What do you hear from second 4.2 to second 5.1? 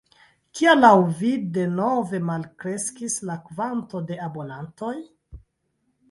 abonantoj?